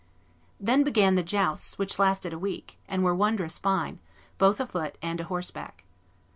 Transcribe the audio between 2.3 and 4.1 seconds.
a week, and were wondrous fine,